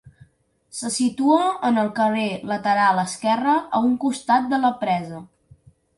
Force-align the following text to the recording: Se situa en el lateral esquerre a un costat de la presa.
Se 0.77 0.89
situa 0.93 1.43
en 1.69 1.77
el 1.83 1.91
lateral 2.53 3.03
esquerre 3.03 3.53
a 3.69 3.83
un 3.91 3.95
costat 4.07 4.49
de 4.55 4.61
la 4.65 4.73
presa. 4.85 5.21